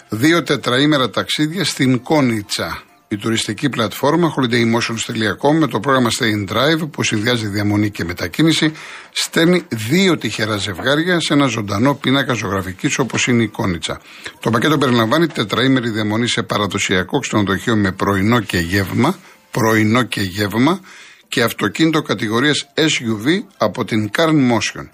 δύο 0.09 0.43
τετραήμερα 0.43 1.09
ταξίδια 1.09 1.65
στην 1.65 2.01
Κόνιτσα 2.01 2.83
η 3.13 3.17
τουριστική 3.17 3.69
πλατφόρμα 3.69 4.33
holidaymotions.com 4.35 5.55
με 5.59 5.67
το 5.67 5.79
πρόγραμμα 5.79 6.09
Stay 6.19 6.23
in 6.23 6.53
Drive 6.53 6.89
που 6.91 7.03
συνδυάζει 7.03 7.47
διαμονή 7.47 7.89
και 7.89 8.03
μετακίνηση 8.03 8.71
στέλνει 9.11 9.65
δύο 9.69 10.17
τυχερά 10.17 10.57
ζευγάρια 10.57 11.19
σε 11.19 11.33
ένα 11.33 11.45
ζωντανό 11.45 11.93
πίνακα 11.93 12.33
ζωγραφικής 12.33 12.99
όπως 12.99 13.27
είναι 13.27 13.43
η 13.43 13.47
Κόνιτσα. 13.47 14.01
Το 14.39 14.49
πακέτο 14.49 14.77
περιλαμβάνει 14.77 15.27
τετραήμερη 15.27 15.89
διαμονή 15.89 16.27
σε 16.27 16.43
παραδοσιακό 16.43 17.19
ξενοδοχείο 17.19 17.75
με 17.75 17.91
πρωινό 17.91 18.39
και 18.39 18.57
γεύμα, 18.57 19.15
πρωινό 19.51 20.03
και 20.03 20.21
γεύμα 20.21 20.79
και 21.27 21.43
αυτοκίνητο 21.43 22.01
κατηγορίας 22.01 22.67
SUV 22.73 23.43
από 23.57 23.85
την 23.85 24.09
Carn 24.17 24.51
Motion. 24.51 24.87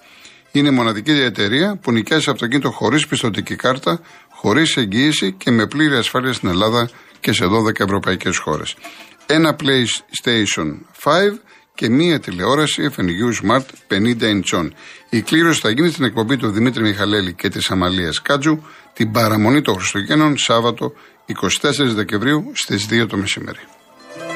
Είναι 0.52 0.72
μοναδική 0.72 1.12
εταιρεία 1.12 1.80
που 1.82 1.92
νοικιάζει 1.92 2.30
αυτοκίνητο 2.30 2.72
χωρίς 2.72 3.08
πιστοτική 3.08 3.56
κάρτα, 3.56 4.00
χωρίς 4.30 4.78
εγγύηση 4.78 5.32
και 5.32 5.52
με 5.52 5.68
πλήρη 5.68 5.96
ασφάλεια 5.96 6.34
στην 6.34 6.50
Ελλάδα 6.50 6.90
και 7.20 7.34
σε 7.34 7.46
12 7.46 7.80
ευρωπαϊκές 7.80 8.38
χώρες. 8.38 8.76
Ένα 9.26 9.56
PlayStation 9.60 10.68
5 11.04 11.40
και 11.76 11.90
μία 11.90 12.20
τηλεόραση 12.20 12.90
FNU 12.96 13.48
Smart 13.48 13.66
50 13.88 14.22
inch 14.22 14.70
Η 15.10 15.22
κλήρωση 15.22 15.60
θα 15.60 15.70
γίνει 15.70 15.90
στην 15.90 16.06
εκπομπή 16.06 16.38
του 16.38 16.50
Δημήτρη 16.52 16.84
Μιχαλέλη 16.84 17.34
και 17.34 17.50
της 17.50 17.72
Αμαλίας 17.72 18.22
Κάτζου 18.22 18.64
την 18.94 19.12
παραμονή 19.12 19.62
των 19.62 19.76
Χριστουγέννων 19.76 20.38
Σάββατο 20.38 20.94
24 21.62 21.86
Δεκεμβρίου 21.86 22.52
στις 22.54 22.88
2 22.90 23.08
το 23.08 23.18
μεσημέρι. 23.18 23.60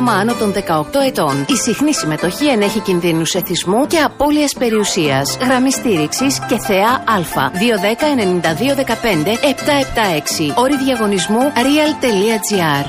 άτομα 0.00 0.18
άνω 0.18 0.34
των 0.34 0.52
18 0.52 1.00
ετών. 1.06 1.44
Η 1.48 1.56
συχνή 1.56 1.94
συμμετοχή 1.94 2.46
ενέχει 2.46 2.80
κινδύνους 2.80 3.34
εθισμού 3.34 3.86
και 3.86 3.98
απώλεια 3.98 4.48
περιουσίας. 4.58 5.38
Γραμμή 5.40 5.72
στήριξης 5.72 6.38
και 6.48 6.58
θεά 6.58 6.88
Α. 6.88 7.50
210 7.50 8.14
92 8.14 8.74
15 8.74 9.38
776. 10.52 10.52
Όρη 10.54 10.76
διαγωνισμού 10.84 11.40
real.gr. 11.40 12.86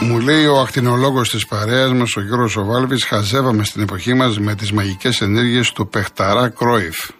Μου 0.00 0.18
λέει 0.18 0.46
ο 0.46 0.58
ακτινολόγος 0.60 1.30
της 1.30 1.46
παρέας 1.46 1.92
μας, 1.92 2.16
ο 2.16 2.20
Γιώργος 2.20 2.56
Οβάλβης, 2.56 3.04
χαζεύαμε 3.04 3.64
στην 3.64 3.82
εποχή 3.82 4.14
μας 4.14 4.38
με 4.38 4.54
τις 4.54 4.72
μαγικές 4.72 5.20
ενέργειες 5.20 5.72
του 5.72 5.88
Πεχταρά 5.88 6.48
Κρόιφ. 6.48 7.10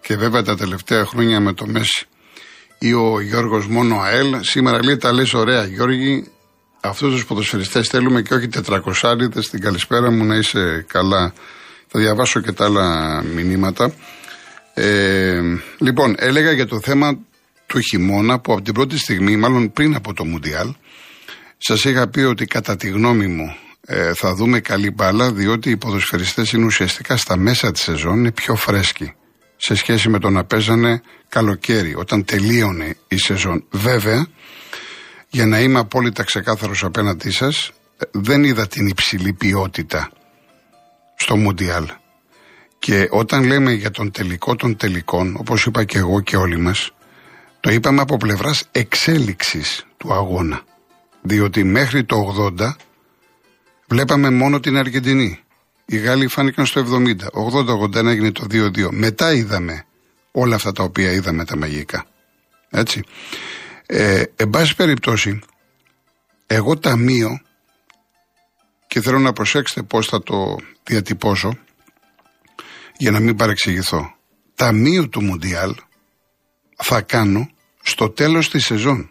Και 0.00 0.16
βέβαια 0.16 0.42
τα 0.42 0.56
τελευταία 0.56 1.04
χρόνια 1.04 1.40
με 1.40 1.52
το 1.52 1.66
Μέση 1.66 2.06
ή 2.82 2.92
ο 2.92 3.20
Γιώργος 3.20 3.66
μόνο 3.66 4.00
ΑΕΛ. 4.00 4.36
Σήμερα 4.40 4.84
λέει 4.84 4.96
τα 4.96 5.12
λες 5.12 5.34
ωραία, 5.34 5.64
Γιώργη. 5.64 6.26
Αυτούς 6.80 7.12
τους 7.12 7.26
ποδοσφαιριστές 7.26 7.88
θέλουμε 7.88 8.22
και 8.22 8.34
όχι 8.34 8.48
τετρακοσάριδε. 8.48 9.40
Την 9.40 9.60
καλησπέρα 9.60 10.10
μου 10.10 10.24
να 10.24 10.36
είσαι 10.36 10.84
καλά. 10.88 11.32
Θα 11.86 12.00
διαβάσω 12.00 12.40
και 12.40 12.52
τα 12.52 12.64
άλλα 12.64 13.22
μηνύματα. 13.22 13.92
Ε, 14.74 15.40
λοιπόν, 15.78 16.14
έλεγα 16.18 16.52
για 16.52 16.66
το 16.66 16.80
θέμα 16.80 17.18
του 17.66 17.80
χειμώνα 17.80 18.40
που 18.40 18.52
από 18.52 18.62
την 18.62 18.74
πρώτη 18.74 18.98
στιγμή, 18.98 19.36
μάλλον 19.36 19.72
πριν 19.72 19.94
από 19.94 20.12
το 20.12 20.24
Μουντιάλ, 20.24 20.74
σας 21.58 21.84
είχα 21.84 22.08
πει 22.08 22.20
ότι 22.20 22.44
κατά 22.44 22.76
τη 22.76 22.88
γνώμη 22.88 23.26
μου 23.26 23.56
ε, 23.86 24.14
θα 24.14 24.34
δούμε 24.34 24.60
καλή 24.60 24.90
μπάλα, 24.90 25.32
διότι 25.32 25.70
οι 25.70 25.76
ποδοσφαιριστές 25.76 26.52
είναι 26.52 26.64
ουσιαστικά 26.64 27.16
στα 27.16 27.36
μέσα 27.36 27.72
της 27.72 27.82
σεζόν, 27.82 28.18
είναι 28.18 28.32
πιο 28.32 28.54
φρέσκοι 28.54 29.14
σε 29.62 29.74
σχέση 29.74 30.08
με 30.08 30.18
το 30.18 30.30
να 30.30 30.44
παίζανε 30.44 31.02
καλοκαίρι, 31.28 31.94
όταν 31.94 32.24
τελείωνε 32.24 32.96
η 33.08 33.16
σεζόν. 33.16 33.64
Βέβαια, 33.70 34.26
για 35.28 35.46
να 35.46 35.60
είμαι 35.60 35.78
απόλυτα 35.78 36.22
ξεκάθαρος 36.22 36.84
απέναντί 36.84 37.30
σας, 37.30 37.70
δεν 38.10 38.44
είδα 38.44 38.66
την 38.66 38.86
υψηλή 38.86 39.32
ποιότητα 39.32 40.10
στο 41.14 41.36
Μουντιάλ. 41.36 41.88
Και 42.78 43.08
όταν 43.10 43.44
λέμε 43.44 43.72
για 43.72 43.90
τον 43.90 44.10
τελικό 44.10 44.56
των 44.56 44.76
τελικών, 44.76 45.36
όπως 45.38 45.66
είπα 45.66 45.84
και 45.84 45.98
εγώ 45.98 46.20
και 46.20 46.36
όλοι 46.36 46.58
μας, 46.58 46.90
το 47.60 47.70
είπαμε 47.70 48.00
από 48.00 48.16
πλευράς 48.16 48.64
εξέλιξης 48.72 49.86
του 49.96 50.12
αγώνα. 50.12 50.60
Διότι 51.22 51.64
μέχρι 51.64 52.04
το 52.04 52.34
80 52.58 52.76
βλέπαμε 53.88 54.30
μόνο 54.30 54.60
την 54.60 54.76
Αργεντινή. 54.76 55.38
Οι 55.92 55.98
Γάλλοι 55.98 56.26
φάνηκαν 56.26 56.66
στο 56.66 56.80
70. 56.80 57.16
80-81 57.94 58.04
έγινε 58.04 58.32
το 58.32 58.46
2-2. 58.50 58.88
Μετά 58.90 59.32
είδαμε 59.32 59.84
όλα 60.30 60.54
αυτά 60.54 60.72
τα 60.72 60.82
οποία 60.82 61.12
είδαμε 61.12 61.44
τα 61.44 61.56
μαγικά. 61.56 62.06
Έτσι. 62.70 63.02
Ε, 63.86 64.22
εν 64.36 64.50
πάση 64.50 64.76
περιπτώσει, 64.76 65.38
εγώ 66.46 66.78
ταμείο 66.78 67.40
και 68.86 69.00
θέλω 69.00 69.18
να 69.18 69.32
προσέξετε 69.32 69.82
πώς 69.82 70.06
θα 70.06 70.22
το 70.22 70.56
διατυπώσω 70.84 71.58
για 72.96 73.10
να 73.10 73.20
μην 73.20 73.36
παρεξηγηθώ. 73.36 74.14
Ταμείο 74.54 75.08
του 75.08 75.22
Μουντιάλ 75.22 75.74
θα 76.76 77.02
κάνω 77.02 77.50
στο 77.82 78.10
τέλος 78.10 78.50
της 78.50 78.64
σεζόν. 78.64 79.10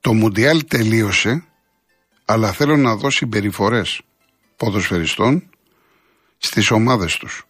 Το 0.00 0.12
Μουντιάλ 0.12 0.64
τελείωσε, 0.66 1.44
αλλά 2.24 2.52
θέλω 2.52 2.76
να 2.76 2.96
δω 2.96 3.10
συμπεριφορές 3.10 4.00
ποδοσφαιριστών 4.60 5.50
στις 6.38 6.70
ομάδες 6.70 7.16
τους. 7.16 7.44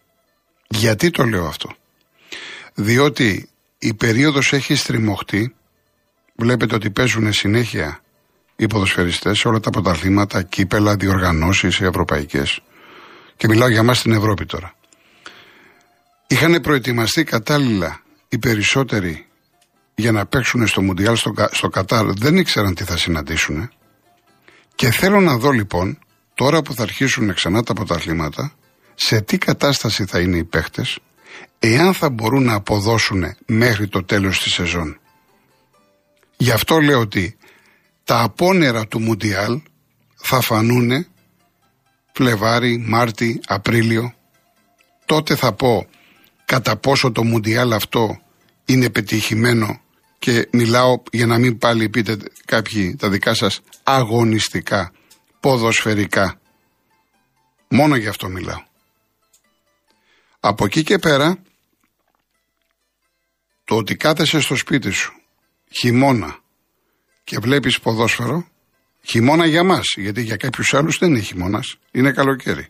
Γιατί 0.67 1.09
το 1.09 1.23
λέω 1.23 1.45
αυτό; 1.45 1.69
Διότι 2.73 3.49
η 3.79 3.93
περίοδος 3.93 4.53
έχει 4.53 4.75
στριμωχτεί, 4.75 5.55
βλέπετε 6.35 6.75
ότι 6.75 6.89
παίζουν 6.91 7.33
συνέχεια 7.33 7.99
οι 8.55 8.67
ποδοσφαιριστές 8.67 9.39
σε 9.39 9.47
όλα 9.47 9.59
τα 9.59 9.69
πρωταθλήματα, 9.69 10.43
κύπελα, 10.43 10.95
διοργανώσεις 10.95 11.81
ευρωπαϊκές. 11.81 12.61
Και 13.37 13.47
μιλάω 13.47 13.69
για 13.69 13.83
μας 13.83 13.97
στην 13.97 14.11
Ευρώπη 14.11 14.45
τώρα. 14.45 14.73
Είχαν 16.27 16.61
προετοιμαστεί 16.61 17.23
κατάλληλα 17.23 18.01
οι 18.29 18.37
περισσότεροι 18.37 19.27
για 19.95 20.11
να 20.11 20.25
παίξουν 20.25 20.67
στο 20.67 20.81
Μουντιάλ 20.81 21.15
στο, 21.15 21.33
στο 21.51 21.69
Κατάρ. 21.69 22.05
Δεν 22.05 22.37
ήξεραν 22.37 22.75
τι 22.75 22.83
θα 22.83 22.97
συναντήσουν. 22.97 23.71
Και 24.75 24.91
θέλω 24.91 25.19
να 25.19 25.37
δω 25.37 25.51
λοιπόν, 25.51 25.99
τώρα 26.33 26.61
που 26.61 26.73
θα 26.73 26.83
αρχίσουν 26.83 27.33
ξανά 27.33 27.63
τα 27.63 27.73
πρωταθλήματα, 27.73 28.53
σε 28.95 29.21
τι 29.21 29.37
κατάσταση 29.37 30.05
θα 30.05 30.19
είναι 30.19 30.37
οι 30.37 30.43
παίχτες, 30.43 30.99
εάν 31.59 31.93
θα 31.93 32.09
μπορούν 32.09 32.43
να 32.43 32.53
αποδώσουν 32.53 33.35
μέχρι 33.45 33.87
το 33.87 34.03
τέλος 34.03 34.39
της 34.39 34.53
σεζόν. 34.53 34.99
Γι' 36.37 36.51
αυτό 36.51 36.79
λέω 36.79 36.99
ότι 36.99 37.37
τα 38.03 38.21
απόνερα 38.21 38.87
του 38.87 39.01
Μουντιάλ 39.01 39.61
θα 40.15 40.41
φανούν 40.41 41.05
Φλεβάρι, 42.11 42.77
Μάρτι, 42.77 43.39
Απρίλιο. 43.47 44.13
Τότε 45.05 45.35
θα 45.35 45.53
πω 45.53 45.87
κατά 46.45 46.75
πόσο 46.75 47.11
το 47.11 47.23
Μουντιάλ 47.23 47.73
αυτό 47.73 48.21
είναι 48.65 48.89
πετυχημένο 48.89 49.81
και 50.19 50.47
μιλάω 50.51 51.01
για 51.11 51.25
να 51.25 51.37
μην 51.37 51.57
πάλι 51.57 51.89
πείτε 51.89 52.17
κάποιοι 52.45 52.95
τα 52.95 53.09
δικά 53.09 53.33
σας 53.33 53.61
αγωνιστικά, 53.83 54.91
ποδοσφαιρικά. 55.41 56.39
Μόνο 57.67 57.95
γι' 57.95 58.07
αυτό 58.07 58.29
μιλάω. 58.29 58.63
Από 60.39 60.65
εκεί 60.65 60.83
και 60.83 60.97
πέρα, 60.97 61.37
το 63.63 63.75
ότι 63.75 63.95
κάθεσαι 63.95 64.39
στο 64.39 64.55
σπίτι 64.55 64.91
σου 64.91 65.13
χειμώνα 65.69 66.39
και 67.23 67.39
βλέπεις 67.39 67.79
ποδόσφαιρο, 67.79 68.47
χειμώνα 69.01 69.45
για 69.45 69.63
μας, 69.63 69.85
γιατί 69.95 70.21
για 70.21 70.35
κάποιους 70.35 70.73
άλλους 70.73 70.97
δεν 70.97 71.09
είναι 71.09 71.19
χειμώνας, 71.19 71.77
είναι 71.91 72.11
καλοκαίρι. 72.11 72.67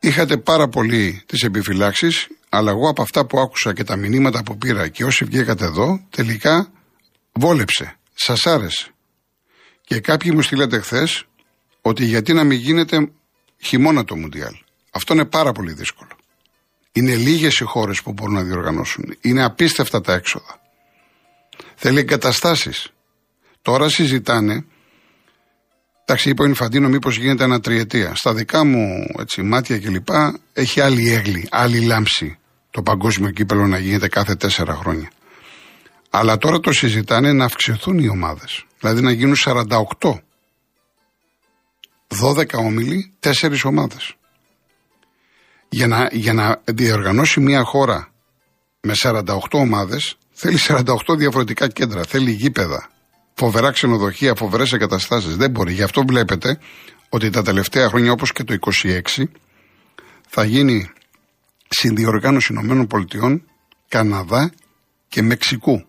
Είχατε 0.00 0.36
πάρα 0.36 0.68
πολύ 0.68 1.22
τις 1.26 1.42
επιφυλάξεις, 1.42 2.28
αλλά 2.48 2.70
εγώ 2.70 2.88
από 2.88 3.02
αυτά 3.02 3.26
που 3.26 3.38
άκουσα 3.38 3.72
και 3.72 3.84
τα 3.84 3.96
μηνύματα 3.96 4.42
που 4.42 4.58
πήρα 4.58 4.88
και 4.88 5.04
όσοι 5.04 5.24
βγήκατε 5.24 5.64
εδώ, 5.64 6.06
τελικά 6.10 6.72
βόλεψε. 7.32 7.98
Σας 8.14 8.46
άρεσε. 8.46 8.93
Και 9.84 10.00
κάποιοι 10.00 10.30
μου 10.34 10.42
στείλατε 10.42 10.80
χθες 10.80 11.24
ότι 11.80 12.04
γιατί 12.04 12.32
να 12.32 12.44
μην 12.44 12.58
γίνεται 12.58 13.10
χειμώνα 13.58 14.04
το 14.04 14.16
Μουντιάλ. 14.16 14.54
Αυτό 14.90 15.12
είναι 15.14 15.24
πάρα 15.24 15.52
πολύ 15.52 15.72
δύσκολο. 15.72 16.10
Είναι 16.92 17.14
λίγες 17.14 17.58
οι 17.58 17.64
χώρες 17.64 18.02
που 18.02 18.12
μπορούν 18.12 18.34
να 18.34 18.42
διοργανώσουν. 18.42 19.16
Είναι 19.20 19.44
απίστευτα 19.44 20.00
τα 20.00 20.12
έξοδα. 20.12 20.60
Θέλει 21.74 21.98
εγκαταστάσεις. 21.98 22.88
Τώρα 23.62 23.88
συζητάνε. 23.88 24.64
Εντάξει, 26.04 26.30
είπε 26.30 26.42
ο 26.42 26.46
Ινφαντίνο, 26.46 26.88
μήπως 26.88 27.16
γίνεται 27.16 27.44
ένα 27.44 27.60
τριετία. 27.60 28.14
Στα 28.14 28.34
δικά 28.34 28.64
μου 28.64 29.06
έτσι, 29.18 29.42
μάτια 29.42 29.78
κλπ. 29.78 30.08
έχει 30.52 30.80
άλλη 30.80 31.12
έγκλη, 31.12 31.48
άλλη 31.50 31.80
λάμψη 31.80 32.38
το 32.70 32.82
παγκόσμιο 32.82 33.30
κύπελο 33.30 33.66
να 33.66 33.78
γίνεται 33.78 34.08
κάθε 34.08 34.34
τέσσερα 34.34 34.74
χρόνια. 34.74 35.10
Αλλά 36.16 36.38
τώρα 36.38 36.60
το 36.60 36.72
συζητάνε 36.72 37.32
να 37.32 37.44
αυξηθούν 37.44 37.98
οι 37.98 38.08
ομάδες. 38.08 38.64
Δηλαδή 38.80 39.00
να 39.00 39.12
γίνουν 39.12 39.34
48. 39.44 40.20
12 42.08 42.44
όμιλοι, 42.52 43.12
4 43.20 43.64
ομάδες. 43.64 44.14
Για 45.68 45.86
να, 45.86 46.08
για 46.12 46.32
να 46.32 46.60
διοργανώσει 46.64 47.40
μια 47.40 47.64
χώρα 47.64 48.12
με 48.80 48.92
48 49.02 49.38
ομάδες, 49.52 50.16
θέλει 50.32 50.58
48 50.68 51.16
διαφορετικά 51.16 51.68
κέντρα, 51.68 52.02
θέλει 52.04 52.30
γήπεδα, 52.30 52.90
φοβερά 53.34 53.70
ξενοδοχεία, 53.70 54.34
φοβερές 54.34 54.72
εγκαταστάσεις. 54.72 55.36
Δεν 55.36 55.50
μπορεί. 55.50 55.72
Γι' 55.72 55.82
αυτό 55.82 56.04
βλέπετε 56.06 56.58
ότι 57.08 57.30
τα 57.30 57.42
τελευταία 57.42 57.88
χρόνια, 57.88 58.12
όπως 58.12 58.32
και 58.32 58.44
το 58.44 58.54
26, 58.54 59.24
θα 60.28 60.44
γίνει 60.44 60.90
συνδιοργάνωση 61.68 62.52
Ηνωμένων 62.52 62.86
Πολιτειών, 62.86 63.42
Καναδά 63.88 64.52
και 65.08 65.22
Μεξικού. 65.22 65.84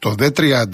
Το 0.00 0.14
ΔΕ30 0.18 0.64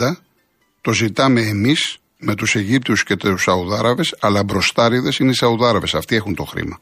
το 0.81 0.93
ζητάμε 0.93 1.41
εμείς 1.41 1.99
με 2.19 2.35
τους 2.35 2.55
Αιγύπτιους 2.55 3.03
και 3.03 3.17
τους 3.17 3.43
Σαουδάραβες, 3.43 4.17
αλλά 4.21 4.45
μπροστάριδες 4.45 5.19
είναι 5.19 5.31
οι 5.31 5.35
Σαουδάραβες, 5.35 5.95
αυτοί 5.95 6.17
έχουν 6.17 6.35
το 6.35 6.45
χρήμα. 6.45 6.81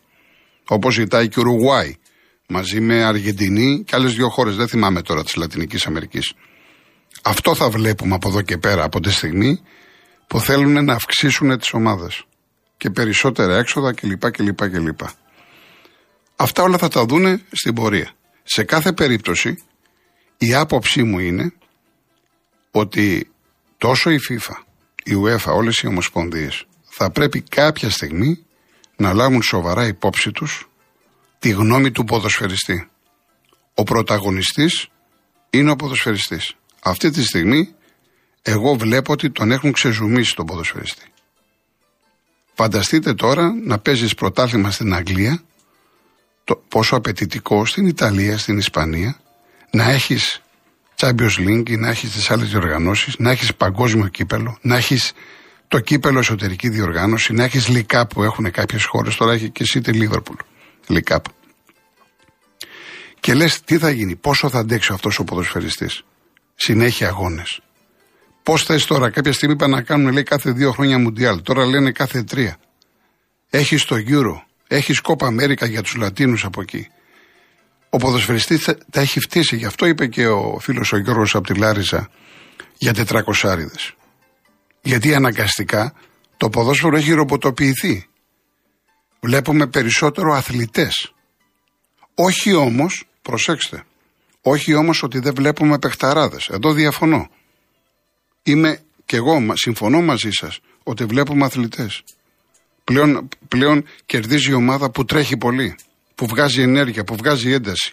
Όπως 0.68 0.94
ζητάει 0.94 1.28
και 1.28 1.38
ο 1.38 1.42
Ουρουγουάη, 1.42 1.96
μαζί 2.46 2.80
με 2.80 3.04
Αργεντινή 3.04 3.84
και 3.86 3.96
άλλες 3.96 4.14
δύο 4.14 4.28
χώρες, 4.28 4.56
δεν 4.56 4.68
θυμάμαι 4.68 5.02
τώρα 5.02 5.24
της 5.24 5.34
Λατινικής 5.34 5.86
Αμερικής. 5.86 6.34
Αυτό 7.22 7.54
θα 7.54 7.70
βλέπουμε 7.70 8.14
από 8.14 8.28
εδώ 8.28 8.42
και 8.42 8.58
πέρα, 8.58 8.84
από 8.84 9.00
τη 9.00 9.10
στιγμή 9.10 9.60
που 10.26 10.40
θέλουν 10.40 10.84
να 10.84 10.94
αυξήσουν 10.94 11.58
τις 11.58 11.72
ομάδες 11.72 12.24
και 12.76 12.90
περισσότερα 12.90 13.56
έξοδα 13.56 13.92
κλπ. 13.92 14.30
κλπ, 14.30 14.68
κλπ. 14.70 15.00
Αυτά 16.36 16.62
όλα 16.62 16.78
θα 16.78 16.88
τα 16.88 17.04
δούνε 17.04 17.42
στην 17.52 17.74
πορεία. 17.74 18.10
Σε 18.42 18.64
κάθε 18.64 18.92
περίπτωση 18.92 19.62
η 20.38 20.54
άποψή 20.54 21.02
μου 21.02 21.18
είναι 21.18 21.52
ότι 22.76 23.30
τόσο 23.78 24.10
η 24.10 24.18
FIFA, 24.28 24.54
η 25.04 25.12
UEFA, 25.24 25.52
όλες 25.54 25.78
οι 25.78 25.86
ομοσπονδίες 25.86 26.66
θα 26.84 27.10
πρέπει 27.10 27.40
κάποια 27.40 27.90
στιγμή 27.90 28.44
να 28.96 29.12
λάβουν 29.12 29.42
σοβαρά 29.42 29.86
υπόψη 29.86 30.30
τους 30.32 30.68
τη 31.38 31.50
γνώμη 31.50 31.90
του 31.90 32.04
ποδοσφαιριστή. 32.04 32.88
Ο 33.74 33.82
πρωταγωνιστής 33.82 34.88
είναι 35.50 35.70
ο 35.70 35.76
ποδοσφαιριστής. 35.76 36.54
Αυτή 36.82 37.10
τη 37.10 37.22
στιγμή 37.22 37.74
εγώ 38.42 38.74
βλέπω 38.74 39.12
ότι 39.12 39.30
τον 39.30 39.50
έχουν 39.52 39.72
ξεζουμίσει 39.72 40.34
τον 40.34 40.46
ποδοσφαιριστή. 40.46 41.04
Φανταστείτε 42.54 43.14
τώρα 43.14 43.54
να 43.64 43.78
παίζεις 43.78 44.14
πρωτάθλημα 44.14 44.70
στην 44.70 44.94
Αγγλία 44.94 45.42
το 46.44 46.62
πόσο 46.68 46.96
απαιτητικό 46.96 47.66
στην 47.66 47.86
Ιταλία, 47.86 48.38
στην 48.38 48.58
Ισπανία, 48.58 49.20
να 49.70 49.90
έχεις 49.90 50.43
Champions 50.96 51.38
League, 51.38 51.78
να 51.78 51.88
έχεις 51.88 52.10
τις 52.10 52.30
άλλες 52.30 52.48
διοργανώσεις, 52.48 53.18
να 53.18 53.30
έχεις 53.30 53.54
παγκόσμιο 53.54 54.08
κύπελο, 54.08 54.58
να 54.60 54.76
έχεις 54.76 55.12
το 55.68 55.80
κύπελο 55.80 56.18
εσωτερική 56.18 56.68
διοργάνωση, 56.68 57.32
να 57.32 57.44
έχεις 57.44 57.68
λικά 57.68 58.06
που 58.06 58.22
έχουν 58.22 58.50
κάποιες 58.50 58.84
χώρες. 58.84 59.16
Τώρα 59.16 59.32
έχει 59.32 59.50
και 59.50 59.64
City 59.72 59.88
Liverpool. 59.88 60.38
Λικάπ. 60.86 61.24
Και 63.20 63.34
λες, 63.34 63.60
τι 63.60 63.78
θα 63.78 63.90
γίνει, 63.90 64.16
πόσο 64.16 64.48
θα 64.48 64.58
αντέξει 64.58 64.92
αυτός 64.92 65.18
ο 65.18 65.24
ποδοσφαιριστής; 65.24 66.04
Συνέχεια 66.54 67.08
αγώνες. 67.08 67.60
Πώς 68.42 68.64
θες 68.64 68.84
τώρα, 68.84 69.10
κάποια 69.10 69.32
στιγμή 69.32 69.54
είπαν 69.54 69.70
να 69.70 69.82
κάνουν 69.82 70.12
λέει 70.12 70.22
κάθε 70.22 70.50
δύο 70.50 70.72
χρόνια 70.72 70.98
Μουντιάλ. 70.98 71.42
Τώρα 71.42 71.66
λένε 71.66 71.92
κάθε 71.92 72.22
τρία. 72.22 72.56
Έχεις 73.50 73.84
το 73.84 73.96
Euro, 73.96 74.42
έχεις 74.66 75.00
κόπα 75.00 75.26
Αμέρικα 75.26 75.66
για 75.66 75.82
τους 75.82 75.94
Λατίνους 75.94 76.44
από 76.44 76.60
εκεί. 76.60 76.88
Ο 77.94 77.96
ποδοσφαιριστής 77.96 78.64
τα 78.90 79.00
έχει 79.00 79.20
φτύσει. 79.20 79.56
Γι' 79.56 79.64
αυτό 79.64 79.86
είπε 79.86 80.06
και 80.06 80.26
ο 80.26 80.58
φίλος 80.60 80.92
ο 80.92 80.96
Γιώργος 80.96 81.34
από 81.34 81.46
τη 81.46 81.58
Λάρισα 81.58 82.10
για 82.78 82.94
τετρακοσάριδες. 82.94 83.94
Γιατί 84.82 85.14
αναγκαστικά 85.14 85.94
το 86.36 86.48
ποδόσφαιρο 86.48 86.96
έχει 86.96 87.12
ρομποτοποιηθεί. 87.12 88.06
Βλέπουμε 89.20 89.66
περισσότερο 89.66 90.32
αθλητές. 90.32 91.12
Όχι 92.14 92.52
όμως, 92.52 93.04
προσέξτε, 93.22 93.84
όχι 94.42 94.74
όμως 94.74 95.02
ότι 95.02 95.18
δεν 95.18 95.34
βλέπουμε 95.34 95.78
παιχταράδες. 95.78 96.48
Εδώ 96.48 96.72
διαφωνώ. 96.72 97.30
Είμαι 98.42 98.80
και 99.04 99.16
εγώ, 99.16 99.52
συμφωνώ 99.52 100.00
μαζί 100.00 100.30
σας 100.30 100.60
ότι 100.82 101.04
βλέπουμε 101.04 101.44
αθλητές. 101.44 102.02
Πλέον, 102.84 103.28
πλέον 103.48 103.84
κερδίζει 104.06 104.50
η 104.50 104.54
ομάδα 104.54 104.90
που 104.90 105.04
τρέχει 105.04 105.36
πολύ, 105.36 105.76
που 106.24 106.30
βγάζει 106.30 106.62
ενέργεια, 106.62 107.04
που 107.04 107.16
βγάζει 107.16 107.52
ένταση. 107.52 107.92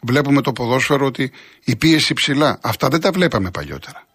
Βλέπουμε 0.00 0.40
το 0.40 0.52
ποδόσφαιρο 0.52 1.06
ότι 1.06 1.32
η 1.64 1.76
πίεση 1.76 2.14
ψηλά. 2.14 2.58
Αυτά 2.62 2.88
δεν 2.88 3.00
τα 3.00 3.10
βλέπαμε 3.10 3.50
παλιότερα. 3.50 4.06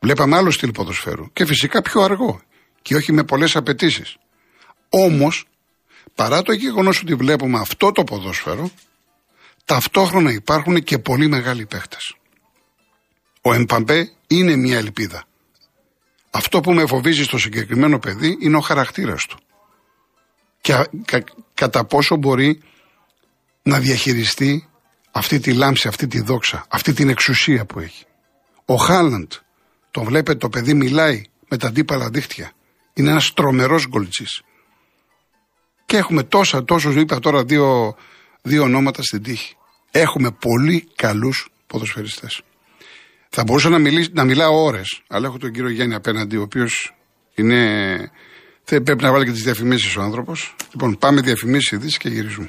Βλέπαμε 0.00 0.36
άλλο 0.36 0.50
στυλ 0.50 0.70
ποδοσφαίρου 0.70 1.32
και 1.32 1.46
φυσικά 1.46 1.82
πιο 1.82 2.00
αργό 2.00 2.40
και 2.82 2.94
όχι 2.94 3.12
με 3.12 3.24
πολλές 3.24 3.56
απαιτήσεις. 3.56 4.16
Όμως, 4.88 5.44
παρά 6.14 6.42
το 6.42 6.52
γεγονός 6.52 7.00
ότι 7.00 7.14
βλέπουμε 7.14 7.58
αυτό 7.58 7.92
το 7.92 8.04
ποδόσφαιρο, 8.04 8.70
ταυτόχρονα 9.64 10.32
υπάρχουν 10.32 10.82
και 10.82 10.98
πολύ 10.98 11.28
μεγάλοι 11.28 11.66
παίχτες. 11.66 12.16
Ο 13.42 13.54
Εμπαμπέ 13.54 14.10
είναι 14.26 14.56
μια 14.56 14.76
ελπίδα. 14.76 15.24
Αυτό 16.30 16.60
που 16.60 16.72
με 16.72 16.86
φοβίζει 16.86 17.24
στο 17.24 17.38
συγκεκριμένο 17.38 17.98
παιδί 17.98 18.36
είναι 18.40 18.56
ο 18.56 18.60
χαρακτήρας 18.60 19.26
του. 19.26 19.38
Και 21.04 21.24
κατά 21.54 21.84
πόσο 21.84 22.16
μπορεί 22.16 22.62
να 23.62 23.78
διαχειριστεί 23.78 24.68
αυτή 25.10 25.38
τη 25.38 25.52
λάμψη, 25.52 25.88
αυτή 25.88 26.06
τη 26.06 26.20
δόξα, 26.20 26.66
αυτή 26.68 26.92
την 26.92 27.08
εξουσία 27.08 27.64
που 27.64 27.80
έχει. 27.80 28.04
Ο 28.64 28.74
Χάλαντ, 28.74 29.32
τον 29.90 30.04
βλέπετε 30.04 30.38
το 30.38 30.48
παιδί 30.48 30.74
μιλάει 30.74 31.22
με 31.48 31.56
τα 31.56 31.66
αντίπαλα 31.66 32.10
δίχτυα. 32.10 32.52
Είναι 32.92 33.10
ένας 33.10 33.32
τρομερός 33.32 33.86
γκολτσής. 33.88 34.42
Και 35.86 35.96
έχουμε 35.96 36.22
τόσα, 36.22 36.64
τόσο, 36.64 36.90
είπα 36.90 37.18
τώρα 37.18 37.44
δύο, 37.44 37.96
δύο 38.42 38.62
ονόματα 38.62 39.02
στην 39.02 39.22
τύχη. 39.22 39.56
Έχουμε 39.90 40.30
πολύ 40.30 40.88
καλούς 40.94 41.48
ποδοσφαιριστές. 41.66 42.42
Θα 43.28 43.42
μπορούσα 43.42 43.68
να, 43.68 43.78
μιλήσω, 43.78 44.10
να 44.12 44.24
μιλάω 44.24 44.64
ώρες, 44.64 45.02
αλλά 45.08 45.26
έχω 45.26 45.38
τον 45.38 45.52
κύριο 45.52 45.70
Γιάννη 45.70 45.94
απέναντι, 45.94 46.36
ο 46.36 46.42
οποίος 46.42 46.94
είναι. 47.34 48.10
Πρέπει 48.68 49.02
να 49.02 49.12
βάλει 49.12 49.24
και 49.24 49.30
τις 49.30 49.42
διαφημίσεις 49.42 49.96
ο 49.96 50.02
άνθρωπος. 50.02 50.54
Λοιπόν, 50.72 50.98
πάμε 50.98 51.20
διαφημίσεις, 51.20 51.70
ειδήσεις 51.70 51.96
και 51.98 52.08
γυρίζουμε. 52.08 52.48